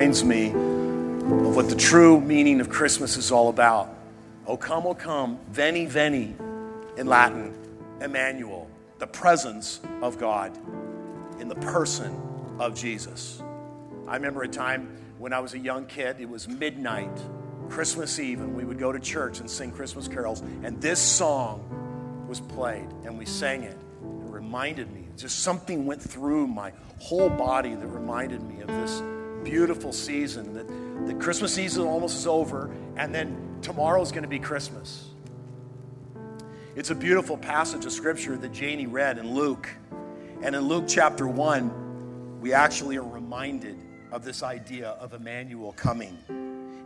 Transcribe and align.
reminds 0.00 0.22
me 0.22 0.50
of 0.50 1.56
what 1.56 1.68
the 1.68 1.74
true 1.74 2.20
meaning 2.20 2.60
of 2.60 2.68
Christmas 2.68 3.16
is 3.16 3.32
all 3.32 3.48
about. 3.48 3.92
O 4.46 4.56
come, 4.56 4.86
O 4.86 4.94
come, 4.94 5.40
veni, 5.50 5.86
veni, 5.86 6.36
in 6.96 7.08
Latin, 7.08 7.52
Emmanuel, 8.00 8.70
the 9.00 9.08
presence 9.08 9.80
of 10.00 10.16
God 10.16 10.56
in 11.40 11.48
the 11.48 11.56
person 11.56 12.16
of 12.60 12.76
Jesus. 12.76 13.42
I 14.06 14.14
remember 14.14 14.44
a 14.44 14.48
time 14.48 14.96
when 15.18 15.32
I 15.32 15.40
was 15.40 15.54
a 15.54 15.58
young 15.58 15.84
kid, 15.84 16.20
it 16.20 16.28
was 16.28 16.46
midnight, 16.46 17.10
Christmas 17.68 18.20
Eve, 18.20 18.38
and 18.38 18.54
we 18.54 18.64
would 18.64 18.78
go 18.78 18.92
to 18.92 19.00
church 19.00 19.40
and 19.40 19.50
sing 19.50 19.72
Christmas 19.72 20.06
carols, 20.06 20.44
and 20.62 20.80
this 20.80 21.00
song 21.00 22.24
was 22.28 22.38
played, 22.38 22.86
and 23.04 23.18
we 23.18 23.24
sang 23.24 23.64
it. 23.64 23.72
It 23.72 24.30
reminded 24.30 24.92
me, 24.94 25.08
just 25.16 25.40
something 25.40 25.86
went 25.86 26.00
through 26.00 26.46
my 26.46 26.72
whole 27.00 27.30
body 27.30 27.74
that 27.74 27.86
reminded 27.88 28.44
me 28.44 28.60
of 28.60 28.68
this 28.68 29.02
beautiful 29.44 29.92
season 29.92 30.54
that 30.54 30.66
the 31.06 31.14
Christmas 31.14 31.54
season 31.54 31.84
almost 31.84 32.16
is 32.16 32.26
over, 32.26 32.70
and 32.96 33.14
then 33.14 33.58
tomorrow 33.62 34.00
is 34.02 34.10
going 34.10 34.22
to 34.22 34.28
be 34.28 34.38
Christmas. 34.38 35.08
It's 36.76 36.90
a 36.90 36.94
beautiful 36.94 37.36
passage 37.36 37.86
of 37.86 37.92
scripture 37.92 38.36
that 38.36 38.52
Janie 38.52 38.86
read 38.86 39.18
in 39.18 39.34
Luke. 39.34 39.68
And 40.42 40.54
in 40.54 40.62
Luke 40.62 40.84
chapter 40.86 41.26
1, 41.26 42.40
we 42.40 42.52
actually 42.52 42.96
are 42.98 43.08
reminded 43.08 43.76
of 44.12 44.24
this 44.24 44.42
idea 44.42 44.90
of 44.90 45.12
Emmanuel 45.12 45.72
coming. 45.72 46.16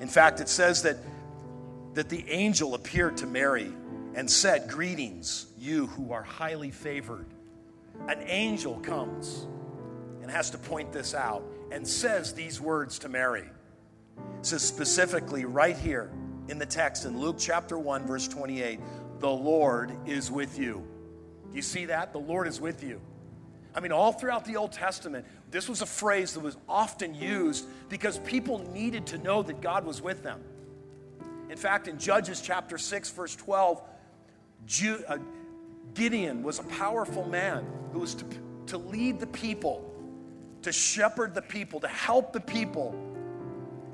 In 0.01 0.09
fact, 0.09 0.41
it 0.41 0.49
says 0.49 0.83
that, 0.83 0.97
that 1.95 2.09
the 2.09 2.25
angel 2.31 2.75
appeared 2.75 3.19
to 3.19 3.27
Mary 3.27 3.71
and 4.15 4.31
said, 4.31 4.69
Greetings, 4.69 5.47
you 5.59 5.89
who 5.89 6.13
are 6.13 6.23
highly 6.23 6.71
favored. 6.71 7.27
An 8.09 8.23
angel 8.23 8.81
comes 8.81 9.47
and 10.23 10.31
has 10.31 10.51
to 10.51 10.59
point 10.59 10.93
this 10.93 11.15
out 11.15 11.45
and 11.73 11.89
says 11.89 12.35
these 12.35 12.61
words 12.61 12.99
to 13.01 13.09
Mary. 13.09 13.49
It 14.39 14.47
says 14.47 14.63
specifically 14.63 15.47
right 15.47 15.77
here 15.77 16.11
in 16.49 16.59
the 16.59 16.67
text 16.67 17.07
in 17.07 17.19
Luke 17.19 17.37
chapter 17.39 17.79
1, 17.79 18.07
verse 18.07 18.29
28, 18.29 18.79
the 19.21 19.31
Lord 19.31 19.97
is 20.07 20.31
with 20.31 20.59
you. 20.59 20.87
Do 21.51 21.57
you 21.57 21.63
see 21.63 21.87
that? 21.87 22.13
The 22.13 22.19
Lord 22.19 22.47
is 22.47 22.61
with 22.61 22.85
you. 22.85 23.01
I 23.75 23.81
mean, 23.81 23.91
all 23.91 24.13
throughout 24.13 24.45
the 24.45 24.57
Old 24.57 24.73
Testament, 24.73 25.25
this 25.51 25.67
was 25.67 25.81
a 25.81 25.87
phrase 25.87 26.35
that 26.35 26.41
was 26.41 26.59
often 26.69 27.15
used 27.15 27.67
because 27.89 28.19
people 28.19 28.59
needed 28.73 29.07
to 29.07 29.19
know 29.19 29.43
that 29.43 29.63
God 29.63 29.87
was 29.87 30.03
with 30.03 30.23
them. 30.23 30.43
In 31.49 31.57
fact, 31.57 31.89
in 31.89 31.99
Judges 31.99 32.43
chapter 32.43 32.77
6, 32.77 33.11
verse 33.11 33.35
12, 33.35 33.83
uh, 35.09 35.19
Gideon 35.95 36.43
was 36.43 36.59
a 36.59 36.65
powerful 36.65 37.27
man 37.27 37.65
who 37.93 38.01
was 38.01 38.15
to, 38.17 38.25
to 38.67 38.79
lead 38.79 39.21
the 39.21 39.27
people 39.27 39.92
to 40.63 40.73
shepherd 40.73 41.35
the 41.35 41.43
people, 41.43 41.81
to 41.81 41.89
help 41.89 42.33
the 42.33 42.41
people. 42.41 42.95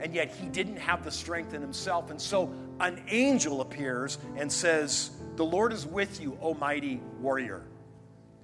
And 0.01 0.15
yet 0.15 0.35
he 0.35 0.47
didn't 0.49 0.77
have 0.77 1.05
the 1.05 1.11
strength 1.11 1.55
in 1.55 1.61
himself. 1.61 2.11
And 2.11 2.21
so 2.21 2.53
an 2.81 3.03
angel 3.09 3.61
appears 3.61 4.19
and 4.37 4.51
says, 4.51 5.11
The 5.37 5.45
Lord 5.45 5.73
is 5.73 5.87
with 5.87 6.21
you, 6.21 6.39
O 6.41 6.55
mighty 6.55 7.01
warrior. 7.21 7.65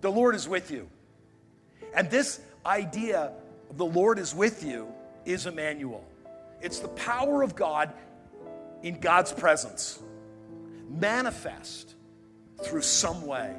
The 0.01 0.11
Lord 0.11 0.35
is 0.35 0.49
with 0.49 0.71
you. 0.71 0.89
And 1.95 2.11
this 2.11 2.41
idea 2.67 3.33
of 3.71 3.79
the 3.79 3.87
Lord 3.87 4.19
is 4.19 4.35
with 4.35 4.65
you 4.65 4.89
is 5.25 5.47
Emmanuel. 5.47 6.05
It's 6.61 6.81
the 6.81 6.89
power 6.89 7.43
of 7.43 7.55
God 7.55 7.93
in 8.83 9.01
God's 9.01 9.33
presence, 9.33 10.03
manifest 10.89 11.95
through 12.63 12.83
some 12.83 13.27
way. 13.27 13.55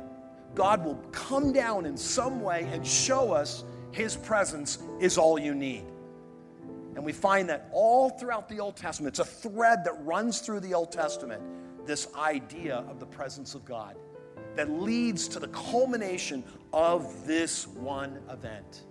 God 0.53 0.86
will 0.86 0.95
come 1.11 1.52
down 1.52 1.86
in 1.86 1.97
some 1.97 2.41
way 2.41 2.67
and 2.71 2.86
show 2.86 3.31
us 3.31 3.63
his 3.95 4.17
presence 4.17 4.77
is 4.99 5.17
all 5.17 5.39
you 5.39 5.55
need. 5.55 5.85
And 6.95 7.05
we 7.05 7.13
find 7.13 7.47
that 7.47 7.69
all 7.71 8.09
throughout 8.09 8.49
the 8.49 8.59
Old 8.59 8.75
Testament. 8.75 9.17
It's 9.17 9.19
a 9.19 9.49
thread 9.49 9.85
that 9.85 9.93
runs 10.03 10.39
through 10.39 10.59
the 10.59 10.73
Old 10.73 10.91
Testament, 10.91 11.41
this 11.85 12.09
idea 12.13 12.83
of 12.89 12.99
the 12.99 13.05
presence 13.05 13.55
of 13.55 13.63
God 13.63 13.95
that 14.55 14.69
leads 14.69 15.30
to 15.30 15.39
the 15.39 15.47
culmination 15.47 16.43
of 16.73 17.25
this 17.25 17.67
one 17.67 18.20
event. 18.30 18.83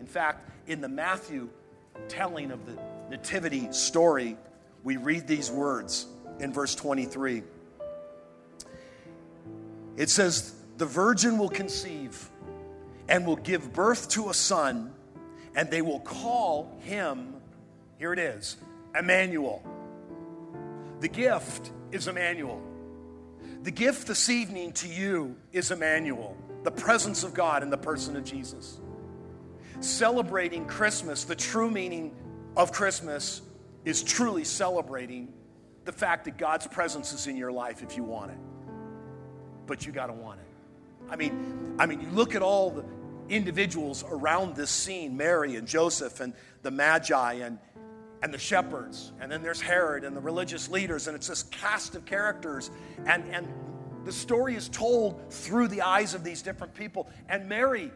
In 0.00 0.06
fact, 0.06 0.50
in 0.68 0.80
the 0.80 0.88
Matthew 0.88 1.50
telling 2.08 2.50
of 2.50 2.64
the 2.64 2.78
Nativity 3.10 3.70
story, 3.72 4.38
we 4.84 4.96
read 4.96 5.26
these 5.26 5.50
words 5.50 6.06
in 6.40 6.50
verse 6.50 6.74
23. 6.74 7.42
It 9.98 10.08
says, 10.08 10.54
The 10.78 10.86
virgin 10.86 11.36
will 11.36 11.50
conceive 11.50 12.30
and 13.08 13.26
will 13.26 13.36
give 13.36 13.72
birth 13.72 14.08
to 14.10 14.30
a 14.30 14.34
son, 14.34 14.92
and 15.54 15.70
they 15.70 15.82
will 15.82 16.00
call 16.00 16.76
him, 16.80 17.34
here 17.98 18.12
it 18.12 18.18
is, 18.18 18.56
Emmanuel. 18.98 19.62
The 21.00 21.08
gift 21.08 21.70
is 21.92 22.08
Emmanuel. 22.08 22.62
The 23.62 23.70
gift 23.70 24.06
this 24.06 24.28
evening 24.28 24.72
to 24.74 24.88
you 24.88 25.36
is 25.52 25.70
Emmanuel, 25.70 26.36
the 26.62 26.70
presence 26.70 27.24
of 27.24 27.34
God 27.34 27.62
in 27.62 27.70
the 27.70 27.78
person 27.78 28.16
of 28.16 28.24
Jesus. 28.24 28.80
Celebrating 29.80 30.66
Christmas, 30.66 31.24
the 31.24 31.34
true 31.34 31.70
meaning 31.70 32.14
of 32.56 32.72
Christmas 32.72 33.42
is 33.84 34.02
truly 34.02 34.44
celebrating 34.44 35.32
the 35.84 35.92
fact 35.92 36.24
that 36.24 36.38
God's 36.38 36.66
presence 36.66 37.12
is 37.12 37.26
in 37.26 37.36
your 37.36 37.52
life 37.52 37.82
if 37.82 37.96
you 37.96 38.02
want 38.02 38.30
it. 38.30 38.38
But 39.66 39.84
you 39.84 39.92
got 39.92 40.06
to 40.06 40.12
want 40.14 40.40
it. 40.40 40.46
I 41.10 41.16
mean, 41.16 41.76
I 41.78 41.86
mean, 41.86 42.00
you 42.00 42.08
look 42.10 42.34
at 42.34 42.42
all 42.42 42.70
the 42.70 42.84
individuals 43.28 44.04
around 44.08 44.54
this 44.54 44.70
scene 44.70 45.16
Mary 45.16 45.56
and 45.56 45.66
Joseph 45.66 46.20
and 46.20 46.34
the 46.62 46.70
Magi 46.70 47.34
and, 47.34 47.58
and 48.22 48.32
the 48.32 48.38
shepherds. 48.38 49.12
And 49.20 49.30
then 49.30 49.42
there's 49.42 49.60
Herod 49.60 50.04
and 50.04 50.16
the 50.16 50.20
religious 50.20 50.68
leaders. 50.68 51.06
And 51.06 51.16
it's 51.16 51.28
this 51.28 51.44
cast 51.44 51.94
of 51.94 52.04
characters. 52.04 52.70
And, 53.06 53.24
and 53.32 53.48
the 54.04 54.12
story 54.12 54.54
is 54.54 54.68
told 54.68 55.32
through 55.32 55.68
the 55.68 55.82
eyes 55.82 56.14
of 56.14 56.24
these 56.24 56.42
different 56.42 56.74
people. 56.74 57.08
And 57.28 57.48
Mary 57.48 57.90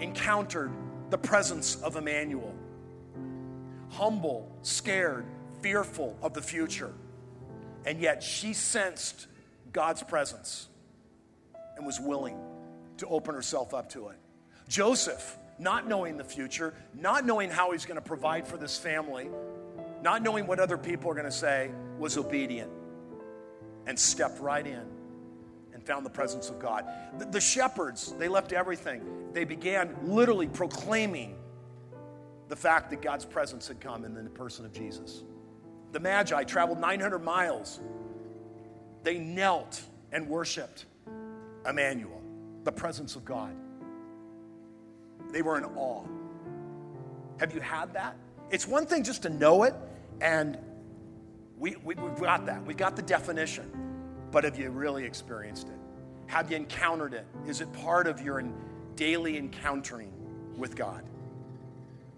encountered 0.00 0.70
the 1.10 1.18
presence 1.18 1.76
of 1.76 1.96
Emmanuel 1.96 2.54
humble, 3.90 4.54
scared, 4.62 5.24
fearful 5.62 6.16
of 6.22 6.34
the 6.34 6.42
future. 6.42 6.92
And 7.86 8.00
yet 8.00 8.22
she 8.22 8.52
sensed 8.52 9.26
God's 9.72 10.02
presence 10.02 10.68
and 11.78 11.86
was 11.86 11.98
willing 11.98 12.36
to 12.98 13.06
open 13.06 13.34
herself 13.34 13.72
up 13.72 13.88
to 13.90 14.08
it. 14.08 14.16
Joseph, 14.68 15.38
not 15.58 15.88
knowing 15.88 16.16
the 16.16 16.24
future, 16.24 16.74
not 16.94 17.24
knowing 17.24 17.48
how 17.48 17.72
he's 17.72 17.86
going 17.86 17.96
to 17.96 18.06
provide 18.06 18.46
for 18.46 18.58
this 18.58 18.76
family, 18.76 19.30
not 20.02 20.22
knowing 20.22 20.46
what 20.46 20.58
other 20.58 20.76
people 20.76 21.10
are 21.10 21.14
going 21.14 21.24
to 21.24 21.32
say, 21.32 21.70
was 21.98 22.18
obedient 22.18 22.70
and 23.86 23.98
stepped 23.98 24.40
right 24.40 24.66
in 24.66 24.84
and 25.72 25.82
found 25.82 26.04
the 26.04 26.10
presence 26.10 26.50
of 26.50 26.58
God. 26.58 26.84
The, 27.18 27.24
the 27.24 27.40
shepherds, 27.40 28.12
they 28.18 28.28
left 28.28 28.52
everything. 28.52 29.02
They 29.32 29.44
began 29.44 29.96
literally 30.02 30.48
proclaiming 30.48 31.36
the 32.48 32.56
fact 32.56 32.90
that 32.90 33.02
God's 33.02 33.24
presence 33.24 33.68
had 33.68 33.80
come 33.80 34.04
in 34.04 34.14
the 34.14 34.30
person 34.30 34.64
of 34.64 34.72
Jesus. 34.72 35.22
The 35.92 36.00
Magi 36.00 36.44
traveled 36.44 36.80
900 36.80 37.20
miles. 37.20 37.80
They 39.02 39.18
knelt 39.18 39.80
and 40.12 40.28
worshiped 40.28 40.86
Emmanuel, 41.68 42.20
the 42.64 42.72
presence 42.72 43.16
of 43.16 43.24
God. 43.24 43.54
They 45.30 45.42
were 45.42 45.58
in 45.58 45.64
awe. 45.64 46.04
Have 47.38 47.54
you 47.54 47.60
had 47.60 47.92
that? 47.94 48.16
It's 48.50 48.66
one 48.66 48.86
thing 48.86 49.04
just 49.04 49.22
to 49.22 49.28
know 49.28 49.64
it, 49.64 49.74
and 50.20 50.58
we, 51.58 51.76
we, 51.84 51.94
we've 51.94 52.20
got 52.20 52.46
that. 52.46 52.64
We've 52.64 52.76
got 52.76 52.96
the 52.96 53.02
definition. 53.02 53.70
But 54.30 54.44
have 54.44 54.58
you 54.58 54.70
really 54.70 55.04
experienced 55.04 55.68
it? 55.68 55.78
Have 56.26 56.50
you 56.50 56.56
encountered 56.56 57.14
it? 57.14 57.26
Is 57.46 57.60
it 57.60 57.72
part 57.72 58.06
of 58.06 58.20
your 58.20 58.42
daily 58.96 59.38
encountering 59.38 60.12
with 60.56 60.76
God? 60.76 61.04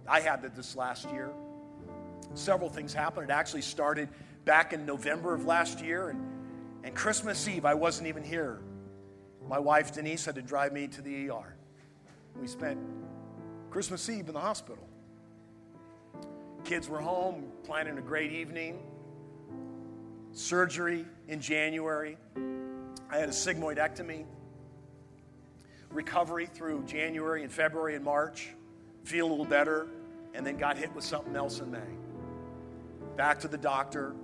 I 0.08 0.20
had 0.20 0.42
that 0.42 0.56
this 0.56 0.76
last 0.76 1.10
year. 1.10 1.30
Several 2.34 2.68
things 2.68 2.92
happened. 2.92 3.30
It 3.30 3.32
actually 3.32 3.62
started 3.62 4.08
back 4.44 4.72
in 4.72 4.86
November 4.86 5.34
of 5.34 5.44
last 5.44 5.80
year, 5.80 6.08
and, 6.08 6.20
and 6.84 6.94
Christmas 6.94 7.46
Eve, 7.46 7.64
I 7.64 7.74
wasn't 7.74 8.08
even 8.08 8.22
here. 8.22 8.60
My 9.50 9.58
wife, 9.58 9.92
Denise, 9.92 10.24
had 10.24 10.36
to 10.36 10.42
drive 10.42 10.72
me 10.72 10.86
to 10.86 11.02
the 11.02 11.28
ER. 11.28 11.56
We 12.40 12.46
spent 12.46 12.78
Christmas 13.68 14.08
Eve 14.08 14.28
in 14.28 14.34
the 14.34 14.38
hospital. 14.38 14.88
Kids 16.62 16.88
were 16.88 17.00
home, 17.00 17.46
planning 17.64 17.98
a 17.98 18.00
great 18.00 18.30
evening. 18.30 18.78
Surgery 20.30 21.04
in 21.26 21.40
January. 21.40 22.16
I 23.10 23.18
had 23.18 23.28
a 23.28 23.32
sigmoidectomy. 23.32 24.24
Recovery 25.90 26.46
through 26.46 26.84
January 26.84 27.42
and 27.42 27.52
February 27.52 27.96
and 27.96 28.04
March. 28.04 28.50
Feel 29.02 29.26
a 29.26 29.30
little 29.30 29.44
better, 29.44 29.88
and 30.32 30.46
then 30.46 30.58
got 30.58 30.78
hit 30.78 30.94
with 30.94 31.02
something 31.02 31.34
else 31.34 31.58
in 31.58 31.72
May. 31.72 31.80
Back 33.16 33.40
to 33.40 33.48
the 33.48 33.58
doctor. 33.58 34.14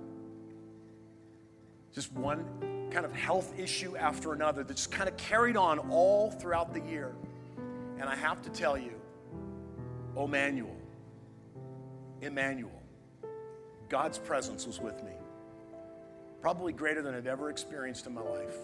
Just 1.97 2.13
one 2.13 2.45
kind 2.91 3.07
of 3.07 3.11
health 3.11 3.57
issue 3.57 3.97
after 3.97 4.31
another 4.31 4.63
that 4.63 4.77
just 4.77 4.91
kind 4.91 5.09
of 5.09 5.17
carried 5.17 5.57
on 5.57 5.79
all 5.89 6.29
throughout 6.29 6.71
the 6.71 6.79
year. 6.81 7.15
And 7.99 8.07
I 8.07 8.15
have 8.15 8.39
to 8.43 8.51
tell 8.51 8.77
you, 8.77 8.91
Emmanuel, 10.15 10.77
Emmanuel. 12.21 12.83
God's 13.89 14.19
presence 14.19 14.67
was 14.67 14.79
with 14.79 15.03
me. 15.03 15.13
Probably 16.39 16.71
greater 16.71 17.01
than 17.01 17.15
I've 17.15 17.25
ever 17.25 17.49
experienced 17.49 18.05
in 18.05 18.13
my 18.13 18.21
life. 18.21 18.57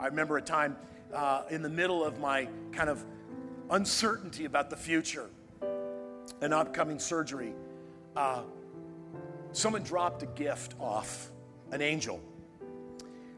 I 0.00 0.06
remember 0.06 0.38
a 0.38 0.42
time 0.42 0.76
uh, 1.14 1.44
in 1.50 1.62
the 1.62 1.68
middle 1.68 2.04
of 2.04 2.18
my 2.18 2.48
kind 2.72 2.90
of 2.90 3.04
uncertainty 3.70 4.44
about 4.44 4.70
the 4.70 4.76
future, 4.76 5.30
an 6.40 6.52
upcoming 6.52 6.98
surgery. 6.98 7.52
Uh, 8.16 8.42
someone 9.52 9.84
dropped 9.84 10.24
a 10.24 10.26
gift 10.26 10.74
off, 10.80 11.30
an 11.70 11.82
angel, 11.82 12.20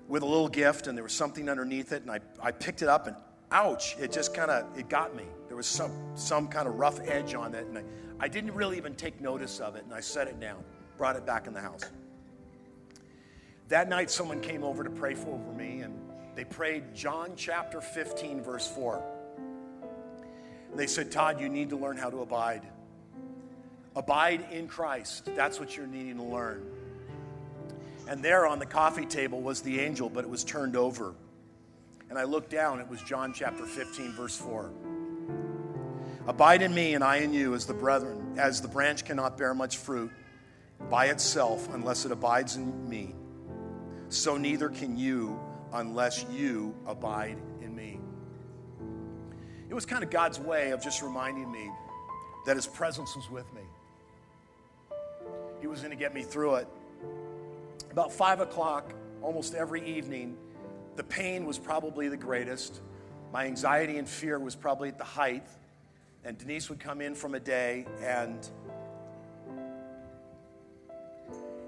with 0.09 0.23
a 0.23 0.27
little 0.27 0.49
gift, 0.49 0.87
and 0.87 0.97
there 0.97 1.05
was 1.05 1.13
something 1.13 1.49
underneath 1.49 1.93
it, 1.93 2.03
and 2.03 2.11
I, 2.11 2.21
I 2.43 2.51
picked 2.51 2.83
it 2.83 2.89
up, 2.89 3.07
and 3.07 3.17
ouch, 3.53 3.97
it 3.99 4.13
just 4.13 4.35
kind 4.35 4.51
of, 4.51 4.67
it 4.79 4.89
got 4.89 5.15
me. 5.15 5.25
There 5.49 5.57
was 5.57 5.67
some, 5.67 5.93
some 6.15 6.49
kind 6.49 6.67
of 6.67 6.75
rough 6.75 7.01
edge 7.07 7.35
on 7.35 7.55
it, 7.55 7.67
and 7.67 7.79
I, 7.79 7.85
I 8.19 8.29
didn't 8.29 8.53
really 8.53 8.77
even 8.77 8.95
take 8.95 9.21
notice 9.21 9.61
of 9.61 9.77
it, 9.77 9.85
and 9.85 9.95
I 9.95 10.01
set 10.01 10.27
it 10.27 10.41
down, 10.41 10.65
brought 10.99 11.17
it 11.17 11.25
back 11.25 11.47
in 11.47 11.55
the 11.55 11.61
house. 11.61 11.85
That 13.69 13.89
night, 13.89 14.11
someone 14.11 14.41
came 14.41 14.65
over 14.65 14.83
to 14.83 14.91
pray 14.91 15.15
for 15.15 15.39
me, 15.57 15.81
and 15.81 15.95
they 16.35 16.45
prayed 16.45 16.95
John 16.95 17.33
chapter 17.37 17.81
15, 17.81 18.43
verse 18.43 18.67
4. 18.67 19.03
They 20.75 20.87
said, 20.87 21.11
Todd, 21.11 21.41
you 21.41 21.49
need 21.49 21.71
to 21.71 21.77
learn 21.77 21.97
how 21.97 22.11
to 22.11 22.19
abide. 22.19 22.63
Abide 23.95 24.47
in 24.51 24.67
Christ. 24.69 25.29
That's 25.37 25.61
what 25.61 25.77
you're 25.77 25.87
needing 25.87 26.17
to 26.17 26.23
learn. 26.23 26.65
And 28.11 28.25
there 28.25 28.45
on 28.45 28.59
the 28.59 28.67
coffee 28.67 29.07
table 29.07 29.41
was 29.41 29.63
the 29.63 29.79
angel, 29.79 30.11
but 30.11 30.25
it 30.25 30.29
was 30.29 30.43
turned 30.43 30.75
over. 30.75 31.15
And 32.09 32.19
I 32.19 32.25
looked 32.25 32.51
down, 32.51 32.81
it 32.81 32.89
was 32.89 33.01
John 33.03 33.33
chapter 33.33 33.65
15, 33.65 34.11
verse 34.15 34.37
4. 34.37 34.69
Abide 36.27 36.63
in 36.63 36.75
me, 36.75 36.95
and 36.95 37.05
I 37.05 37.19
in 37.19 37.33
you, 37.33 37.55
as 37.55 37.67
the 37.67 37.73
brethren, 37.73 38.35
as 38.37 38.61
the 38.61 38.67
branch 38.67 39.05
cannot 39.05 39.39
bear 39.39 39.55
much 39.55 39.77
fruit 39.77 40.11
by 40.91 41.07
itself 41.07 41.73
unless 41.73 42.05
it 42.05 42.11
abides 42.11 42.57
in 42.57 42.89
me. 42.89 43.15
So 44.09 44.37
neither 44.37 44.71
can 44.71 44.99
you 44.99 45.39
unless 45.73 46.27
you 46.33 46.75
abide 46.89 47.39
in 47.63 47.77
me. 47.77 48.01
It 49.69 49.75
was 49.75 49.87
kind 49.87 50.03
of 50.03 50.11
God's 50.11 50.41
way 50.41 50.73
of 50.73 50.83
just 50.83 51.01
reminding 51.01 51.51
me 51.53 51.71
that 52.45 52.57
His 52.57 52.67
presence 52.67 53.15
was 53.15 53.31
with 53.31 53.47
me. 53.55 53.63
He 55.61 55.69
was 55.69 55.79
going 55.79 55.93
to 55.93 55.97
get 55.97 56.13
me 56.13 56.25
through 56.25 56.57
it. 56.57 56.69
About 57.91 58.13
five 58.13 58.41
o'clock, 58.41 58.95
almost 59.21 59.55
every 59.55 59.85
evening, 59.85 60.37
the 60.97 61.03
pain 61.03 61.45
was 61.45 61.59
probably 61.59 62.09
the 62.09 62.17
greatest. 62.17 62.81
My 63.33 63.47
anxiety 63.47 63.99
and 63.99 64.09
fear 64.09 64.39
was 64.39 64.55
probably 64.55 64.89
at 64.89 64.99
the 64.99 65.05
height. 65.05 65.47
And 66.25 66.37
Denise 66.39 66.69
would 66.69 66.79
come 66.79 67.01
in 67.01 67.15
from 67.15 67.35
a 67.35 67.41
day, 67.41 67.87
and 68.03 68.47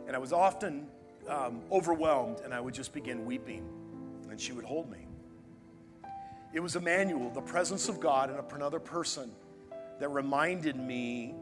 and 0.07 0.15
I 0.15 0.19
was 0.19 0.33
often 0.33 0.89
um, 1.27 1.63
overwhelmed, 1.73 2.41
and 2.45 2.53
I 2.53 2.61
would 2.61 2.75
just 2.75 2.93
begin 2.93 3.25
weeping, 3.25 3.67
and 4.29 4.39
she 4.39 4.53
would 4.53 4.67
hold 4.67 4.91
me. 4.91 5.07
It 6.53 6.61
was 6.61 6.77
Emmanuel, 6.77 7.31
the 7.31 7.41
presence 7.41 7.89
of 7.89 7.99
God 7.99 8.29
in 8.29 8.37
another 8.55 8.79
person, 8.79 9.33
that 10.01 10.09
reminded 10.11 10.77
me 10.77 11.35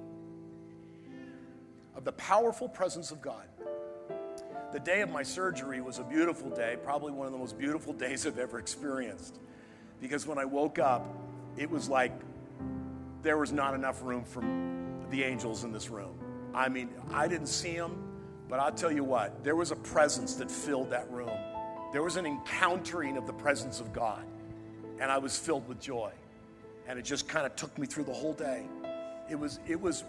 of 1.97 2.05
the 2.05 2.13
powerful 2.13 2.69
presence 2.69 3.11
of 3.11 3.21
God. 3.21 3.49
The 4.73 4.79
day 4.79 5.01
of 5.01 5.11
my 5.11 5.25
surgery 5.25 5.81
was 5.81 5.99
a 5.99 6.05
beautiful 6.05 6.49
day, 6.49 6.77
probably 6.85 7.11
one 7.13 7.27
of 7.27 7.33
the 7.33 7.39
most 7.39 7.59
beautiful 7.59 7.93
days 8.07 8.25
I've 8.27 8.39
ever 8.39 8.59
experienced. 8.59 9.41
Because 10.01 10.27
when 10.27 10.39
I 10.39 10.45
woke 10.45 10.79
up, 10.79 11.07
it 11.57 11.69
was 11.69 11.89
like 11.89 12.13
there 13.23 13.37
was 13.37 13.53
not 13.53 13.75
enough 13.75 14.03
room 14.03 14.25
for 14.25 14.43
the 15.11 15.25
angels 15.25 15.65
in 15.65 15.73
this 15.73 15.91
room. 15.91 16.15
I 16.55 16.69
mean, 16.69 16.91
I 17.13 17.27
didn't 17.27 17.49
see 17.49 17.77
them, 17.77 18.01
but 18.49 18.61
I'll 18.61 18.73
tell 18.73 18.93
you 18.93 19.03
what, 19.03 19.43
there 19.43 19.57
was 19.57 19.73
a 19.73 19.77
presence 19.77 20.35
that 20.37 20.51
filled 20.51 20.91
that 20.91 21.11
room. 21.11 21.37
There 21.93 22.03
was 22.03 22.17
an 22.17 22.25
encountering 22.25 23.17
of 23.17 23.27
the 23.27 23.33
presence 23.33 23.81
of 23.81 23.93
God, 23.93 24.25
and 25.01 25.11
I 25.11 25.19
was 25.19 25.37
filled 25.37 25.67
with 25.67 25.81
joy. 25.81 26.13
And 26.87 26.99
it 26.99 27.03
just 27.03 27.29
kind 27.29 27.45
of 27.45 27.57
took 27.57 27.77
me 27.77 27.87
through 27.87 28.05
the 28.05 28.13
whole 28.13 28.33
day. 28.33 28.67
It 29.29 29.39
was, 29.39 29.59
it 29.67 29.81
was, 29.81 30.05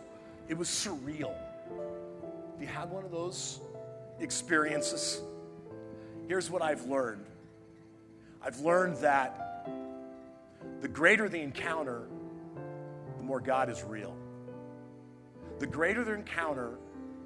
it 0.47 0.57
was 0.57 0.67
surreal. 0.67 1.35
Have 2.53 2.61
you 2.61 2.67
had 2.67 2.89
one 2.89 3.03
of 3.03 3.11
those 3.11 3.59
experiences? 4.21 5.21
Here's 6.27 6.49
what 6.49 6.61
I've 6.61 6.85
learned 6.85 7.25
I've 8.43 8.59
learned 8.59 8.97
that 8.97 9.67
the 10.81 10.87
greater 10.87 11.29
the 11.29 11.39
encounter, 11.39 12.07
the 13.17 13.23
more 13.23 13.39
God 13.39 13.69
is 13.69 13.83
real. 13.83 14.15
The 15.59 15.67
greater 15.67 16.03
the 16.03 16.13
encounter, 16.13 16.71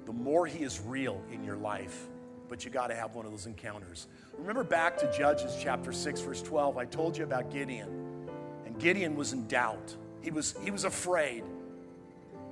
the 0.04 0.12
more 0.12 0.46
He 0.46 0.62
is 0.62 0.80
real 0.80 1.22
in 1.32 1.42
your 1.42 1.56
life. 1.56 2.06
But 2.48 2.64
you 2.64 2.70
got 2.70 2.88
to 2.88 2.94
have 2.94 3.14
one 3.14 3.24
of 3.24 3.32
those 3.32 3.46
encounters. 3.46 4.06
Remember 4.38 4.62
back 4.62 4.98
to 4.98 5.10
Judges 5.16 5.56
chapter 5.60 5.90
6, 5.90 6.20
verse 6.20 6.42
12. 6.42 6.76
I 6.76 6.84
told 6.84 7.16
you 7.16 7.24
about 7.24 7.50
Gideon. 7.50 8.28
And 8.66 8.78
Gideon 8.78 9.16
was 9.16 9.32
in 9.32 9.48
doubt, 9.48 9.96
he 10.20 10.30
was, 10.30 10.54
he 10.62 10.70
was 10.70 10.84
afraid. 10.84 11.44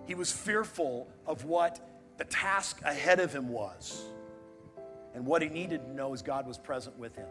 He 0.06 0.14
was 0.14 0.31
fearful 0.31 1.08
of 1.26 1.44
what 1.44 1.81
the 2.19 2.25
task 2.25 2.81
ahead 2.82 3.20
of 3.20 3.32
him 3.32 3.49
was. 3.49 4.05
And 5.14 5.25
what 5.25 5.43
he 5.43 5.49
needed 5.49 5.84
to 5.84 5.94
know 5.94 6.12
is 6.12 6.22
God 6.22 6.46
was 6.46 6.58
present 6.58 6.99
with 6.99 7.14
him. 7.14 7.28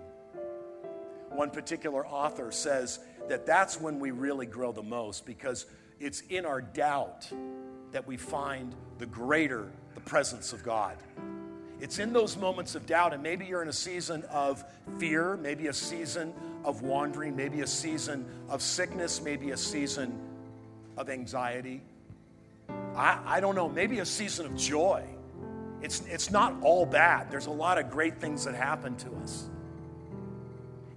One 1.29 1.49
particular 1.49 2.05
author 2.05 2.51
says 2.51 2.99
that 3.27 3.45
that's 3.45 3.79
when 3.79 3.99
we 3.99 4.11
really 4.11 4.45
grow 4.45 4.71
the 4.71 4.83
most 4.83 5.25
because 5.25 5.65
it's 5.99 6.21
in 6.29 6.45
our 6.45 6.61
doubt 6.61 7.29
that 7.91 8.07
we 8.07 8.17
find 8.17 8.73
the 8.99 9.05
greater 9.05 9.71
the 9.95 10.01
presence 10.01 10.53
of 10.53 10.63
God. 10.63 10.97
It's 11.79 11.99
in 11.99 12.13
those 12.13 12.37
moments 12.37 12.75
of 12.75 12.85
doubt, 12.85 13.13
and 13.13 13.21
maybe 13.21 13.45
you're 13.45 13.61
in 13.61 13.67
a 13.67 13.73
season 13.73 14.23
of 14.29 14.63
fear, 14.99 15.37
maybe 15.37 15.67
a 15.67 15.73
season 15.73 16.33
of 16.63 16.81
wandering, 16.81 17.35
maybe 17.35 17.61
a 17.61 17.67
season 17.67 18.25
of 18.47 18.61
sickness, 18.61 19.21
maybe 19.21 19.51
a 19.51 19.57
season 19.57 20.17
of 20.95 21.09
anxiety. 21.09 21.81
I, 22.95 23.19
I 23.25 23.39
don't 23.39 23.55
know, 23.55 23.67
maybe 23.67 23.99
a 23.99 24.05
season 24.05 24.45
of 24.45 24.55
joy. 24.55 25.03
It's, 25.83 26.01
it's 26.07 26.31
not 26.31 26.55
all 26.63 26.85
bad. 26.85 27.29
There's 27.29 27.45
a 27.45 27.51
lot 27.51 27.77
of 27.77 27.91
great 27.91 28.19
things 28.19 28.45
that 28.45 28.55
happen 28.55 28.95
to 28.97 29.11
us. 29.21 29.49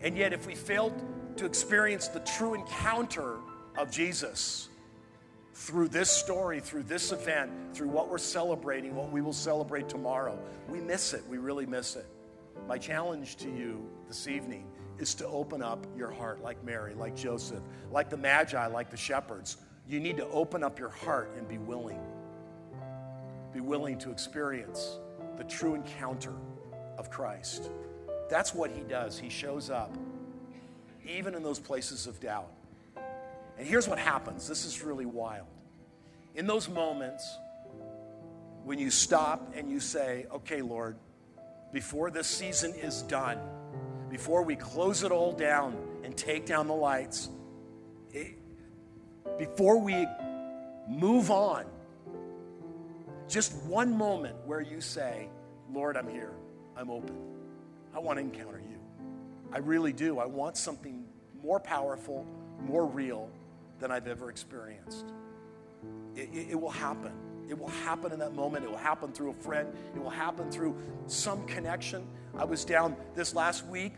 And 0.01 0.17
yet, 0.17 0.33
if 0.33 0.47
we 0.47 0.55
fail 0.55 0.95
to 1.37 1.45
experience 1.45 2.09
the 2.09 2.21
true 2.21 2.55
encounter 2.55 3.37
of 3.77 3.91
Jesus, 3.91 4.69
through 5.57 5.89
this 5.89 6.11
story, 6.11 6.61
through 6.61 6.83
this 6.83 7.13
event, 7.13 7.51
through 7.73 7.89
what 7.89 8.11
we're 8.11 8.19
celebrating, 8.19 8.95
what 8.95 9.11
we 9.11 9.23
will 9.23 9.33
celebrate 9.33 9.89
tomorrow. 9.89 10.39
We 10.69 10.81
miss 10.81 11.15
it. 11.15 11.25
We 11.29 11.39
really 11.39 11.65
miss 11.65 11.97
it. 11.97 12.07
My 12.69 12.77
challenge 12.77 13.37
to 13.37 13.49
you 13.49 13.89
this 14.07 14.29
evening 14.29 14.67
is 14.99 15.15
to 15.15 15.27
open 15.27 15.63
up 15.63 15.87
your 15.97 16.11
heart 16.11 16.43
like 16.43 16.63
Mary, 16.63 16.95
like 16.95 17.17
Joseph, 17.17 17.63
like 17.91 18.11
the 18.11 18.19
Magi, 18.19 18.67
like 18.67 18.91
the 18.91 18.97
shepherds. 18.99 19.57
You 19.89 19.99
need 19.99 20.19
to 20.19 20.27
open 20.29 20.63
up 20.63 20.79
your 20.79 20.91
heart 20.91 21.33
and 21.39 21.49
be 21.49 21.59
willing. 21.59 22.01
Be 23.57 23.63
willing 23.63 23.97
to 24.01 24.11
experience 24.11 24.99
the 25.39 25.45
true 25.45 25.75
encounter 25.75 26.35
of 26.99 27.09
Christ. 27.11 27.71
That's 28.29 28.55
what 28.55 28.71
he 28.71 28.83
does. 28.83 29.19
He 29.19 29.31
shows 29.31 29.71
up, 29.71 29.97
even 31.09 31.35
in 31.35 31.43
those 31.43 31.59
places 31.59 32.07
of 32.07 32.21
doubt. 32.21 32.53
And 33.57 33.67
here's 33.67 33.89
what 33.89 33.99
happens 33.99 34.47
this 34.47 34.67
is 34.67 34.83
really 34.83 35.07
wild. 35.07 35.47
In 36.35 36.47
those 36.47 36.69
moments, 36.69 37.27
when 38.65 38.79
you 38.79 38.91
stop 38.91 39.55
and 39.57 39.71
you 39.71 39.81
say, 39.81 40.27
Okay, 40.35 40.61
Lord, 40.61 40.99
before 41.73 42.11
this 42.11 42.27
season 42.27 42.75
is 42.75 43.01
done, 43.05 43.39
before 44.11 44.43
we 44.43 44.55
close 44.57 45.03
it 45.03 45.11
all 45.11 45.33
down 45.33 45.79
and 46.05 46.15
take 46.15 46.45
down 46.45 46.67
the 46.67 46.75
lights, 46.75 47.31
it, 48.13 48.37
before 49.39 49.81
we 49.81 50.07
move 50.87 51.31
on, 51.31 51.65
just 53.29 53.55
one 53.65 53.97
moment 53.97 54.37
where 54.45 54.61
you 54.61 54.81
say, 54.81 55.29
Lord, 55.73 55.97
I'm 55.97 56.09
here. 56.09 56.33
I'm 56.77 56.91
open. 56.91 57.17
I 57.95 57.99
want 57.99 58.19
to 58.19 58.21
encounter 58.23 58.61
you. 58.61 58.79
I 59.53 59.59
really 59.59 59.93
do. 59.93 60.19
I 60.19 60.27
want 60.27 60.57
something 60.57 61.05
more 61.43 61.59
powerful, 61.59 62.27
more 62.61 62.87
real 62.87 63.31
than 63.81 63.91
I've 63.91 64.07
ever 64.07 64.31
experienced. 64.31 65.07
It, 66.15 66.29
it, 66.33 66.47
it, 66.51 66.61
will 66.61 66.71
happen. 66.71 67.13
It 67.49 67.59
will 67.59 67.69
happen 67.69 68.13
in 68.13 68.19
that 68.21 68.35
moment. 68.35 68.65
It 68.65 68.71
will 68.71 68.79
happen 68.79 69.13
through 69.13 69.31
a 69.31 69.35
friend. 69.35 69.73
It 69.95 70.03
will 70.03 70.11
happen 70.11 70.51
through 70.51 70.77
some 71.07 71.47
connection. 71.47 72.07
I 72.37 72.45
was 72.45 72.65
down 72.65 72.97
this 73.15 73.35
last 73.35 73.67
week. 73.67 73.93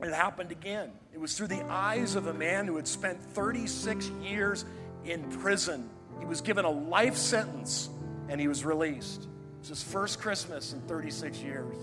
It 0.00 0.12
happened 0.12 0.50
again. 0.50 0.90
It 1.12 1.20
was 1.20 1.36
through 1.36 1.48
the 1.48 1.64
eyes 1.66 2.16
of 2.16 2.26
a 2.26 2.34
man 2.34 2.66
who 2.66 2.76
had 2.76 2.88
spent 2.88 3.22
36 3.22 4.10
years 4.22 4.64
in 5.04 5.22
prison. 5.30 5.88
He 6.18 6.26
was 6.26 6.40
given 6.40 6.64
a 6.64 6.70
life 6.70 7.16
sentence 7.16 7.88
and 8.32 8.40
he 8.40 8.48
was 8.48 8.64
released. 8.64 9.24
It 9.24 9.58
was 9.58 9.68
his 9.68 9.82
first 9.82 10.18
Christmas 10.18 10.72
in 10.72 10.80
36 10.82 11.38
years. 11.42 11.76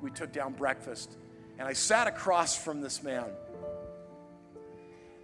We 0.00 0.12
took 0.12 0.32
down 0.32 0.52
breakfast 0.52 1.16
and 1.58 1.66
I 1.66 1.72
sat 1.72 2.06
across 2.06 2.56
from 2.56 2.80
this 2.80 3.02
man 3.02 3.24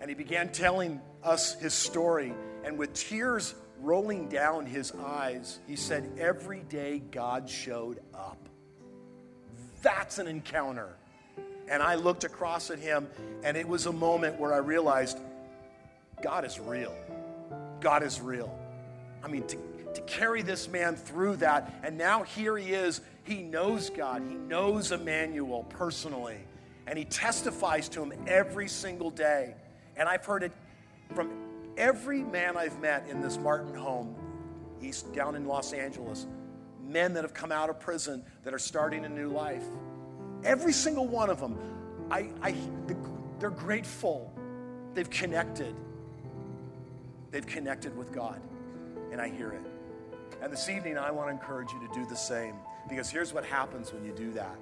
and 0.01 0.09
he 0.09 0.17
began 0.17 0.51
telling 0.51 1.01
us 1.23 1.55
his 1.61 1.73
story. 1.73 2.35
And 2.65 2.77
with 2.77 2.93
tears 2.93 3.55
rolling 3.79 4.29
down 4.29 4.67
his 4.67 4.91
eyes, 4.91 5.61
he 5.69 5.77
said, 5.77 6.11
Every 6.19 6.65
day 6.65 6.99
God 6.99 7.49
showed 7.49 8.01
up. 8.13 8.49
That's 9.81 10.19
an 10.19 10.27
encounter. 10.27 10.97
And 11.69 11.81
I 11.81 11.95
looked 11.95 12.25
across 12.25 12.71
at 12.71 12.81
him, 12.81 13.07
and 13.45 13.57
it 13.57 13.69
was 13.69 13.87
a 13.87 13.93
moment 13.93 14.41
where 14.41 14.53
I 14.53 14.59
realized 14.59 15.19
God 16.21 16.45
is 16.45 16.59
real. 16.59 16.93
God 17.81 18.03
is 18.03 18.21
real. 18.21 18.53
I 19.23 19.29
mean, 19.29 19.47
to, 19.47 19.57
to 19.95 20.01
carry 20.03 20.43
this 20.43 20.69
man 20.69 20.97
through 20.97 21.37
that, 21.37 21.73
and 21.83 21.97
now 21.99 22.23
here 22.23 22.57
he 22.57 22.73
is. 22.73 23.01
He 23.25 23.43
knows 23.43 23.91
God, 23.91 24.23
he 24.29 24.35
knows 24.35 24.93
Emmanuel 24.93 25.65
personally, 25.65 26.39
and 26.87 26.99
he 26.99 27.05
testifies 27.05 27.89
to 27.91 28.03
him 28.03 28.13
every 28.27 28.69
single 28.69 29.11
day. 29.11 29.55
And 29.97 30.09
I've 30.09 30.25
heard 30.25 30.43
it 30.43 30.53
from 31.15 31.31
every 31.77 32.23
man 32.23 32.57
I've 32.57 32.81
met 32.81 33.07
in 33.09 33.21
this 33.21 33.39
Martin 33.39 33.75
home, 33.75 34.15
east 34.81 35.13
down 35.13 35.37
in 35.37 35.47
Los 35.47 35.73
Angeles, 35.73 36.27
men 36.87 37.15
that 37.15 37.23
have 37.23 37.35
come 37.35 37.53
out 37.53 37.71
of 37.71 37.79
prison 37.79 38.25
that 38.45 38.53
are 38.53 38.59
starting 38.59 39.05
a 39.05 39.09
new 39.09 39.31
life. 39.31 39.65
Every 40.45 40.73
single 40.73 41.07
one 41.07 41.31
of 41.31 41.39
them, 41.39 41.57
I, 42.11 42.31
I, 42.43 42.57
they're 43.39 43.51
grateful. 43.51 44.33
They've 44.95 45.09
connected. 45.09 45.75
They've 47.31 47.47
connected 47.47 47.97
with 47.97 48.13
God, 48.13 48.41
and 49.11 49.21
I 49.21 49.29
hear 49.29 49.53
it. 49.53 49.72
And 50.41 50.53
this 50.53 50.69
evening, 50.69 50.97
I 50.99 51.11
want 51.11 51.29
to 51.29 51.33
encourage 51.33 51.73
you 51.73 51.81
to 51.87 51.95
do 51.95 52.07
the 52.07 52.17
same 52.17 52.55
because 52.89 53.11
here's 53.11 53.33
what 53.33 53.45
happens 53.45 53.93
when 53.93 54.05
you 54.05 54.13
do 54.13 54.33
that 54.33 54.57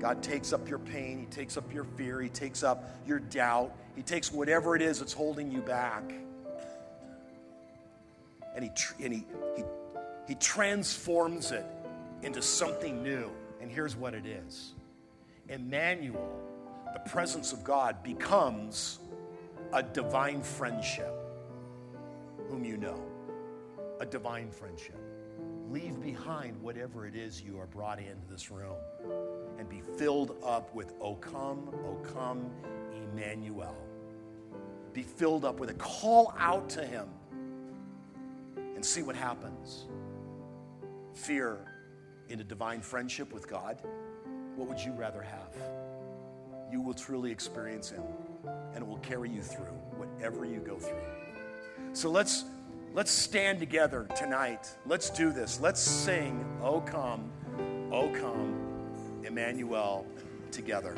God 0.00 0.22
takes 0.22 0.52
up 0.52 0.68
your 0.68 0.78
pain, 0.78 1.18
He 1.18 1.26
takes 1.26 1.56
up 1.56 1.72
your 1.72 1.84
fear, 1.84 2.20
He 2.20 2.28
takes 2.28 2.62
up 2.62 2.98
your 3.06 3.18
doubt, 3.18 3.72
He 3.96 4.02
takes 4.02 4.32
whatever 4.32 4.74
it 4.74 4.82
is 4.82 4.98
that's 4.98 5.12
holding 5.12 5.50
you 5.50 5.60
back, 5.60 6.02
and 8.54 8.64
He, 8.64 8.70
and 9.04 9.12
he, 9.12 9.24
he, 9.56 9.64
he 10.28 10.34
transforms 10.36 11.52
it 11.52 11.66
into 12.22 12.42
something 12.42 13.02
new. 13.02 13.30
And 13.60 13.70
here's 13.70 13.94
what 13.94 14.14
it 14.14 14.26
is 14.26 14.72
Emmanuel, 15.48 16.40
the 16.92 17.10
presence 17.10 17.52
of 17.52 17.62
God, 17.62 18.02
becomes 18.02 19.00
a 19.72 19.82
divine 19.82 20.42
friendship, 20.42 21.14
whom 22.48 22.64
you 22.64 22.76
know. 22.76 23.09
A 24.00 24.06
divine 24.06 24.50
friendship. 24.50 24.98
Leave 25.70 26.00
behind 26.02 26.60
whatever 26.60 27.06
it 27.06 27.14
is 27.14 27.40
you 27.40 27.58
are 27.58 27.66
brought 27.66 27.98
into 27.98 28.26
this 28.28 28.50
room 28.50 28.76
and 29.58 29.68
be 29.68 29.80
filled 29.96 30.36
up 30.42 30.74
with, 30.74 30.92
O 31.00 31.14
come, 31.14 31.68
O 31.86 31.94
come, 32.12 32.50
Emmanuel. 32.92 33.76
Be 34.92 35.02
filled 35.02 35.44
up 35.44 35.60
with 35.60 35.70
it. 35.70 35.78
Call 35.78 36.34
out 36.38 36.68
to 36.70 36.84
him 36.84 37.08
and 38.56 38.84
see 38.84 39.02
what 39.02 39.14
happens. 39.14 39.84
Fear 41.14 41.58
into 42.28 42.42
divine 42.42 42.80
friendship 42.80 43.32
with 43.32 43.46
God 43.46 43.80
what 44.60 44.68
would 44.68 44.78
you 44.78 44.92
rather 44.92 45.22
have? 45.22 45.56
You 46.70 46.82
will 46.82 46.92
truly 46.92 47.30
experience 47.30 47.88
Him, 47.88 48.02
and 48.74 48.82
it 48.82 48.86
will 48.86 48.98
carry 48.98 49.30
you 49.30 49.40
through 49.40 49.72
whatever 49.96 50.44
you 50.44 50.60
go 50.60 50.76
through. 50.76 51.00
So 51.94 52.10
let's 52.10 52.44
let's 52.94 53.10
stand 53.10 53.58
together 53.60 54.06
tonight. 54.16 54.68
Let's 54.86 55.10
do 55.10 55.32
this. 55.32 55.60
Let's 55.60 55.80
sing, 55.80 56.44
"Oh 56.62 56.80
come, 56.80 57.30
oh 57.92 58.08
come, 58.08 59.22
Emmanuel," 59.24 60.06
together. 60.50 60.96